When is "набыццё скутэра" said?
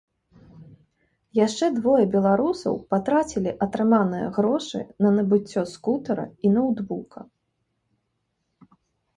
5.19-6.25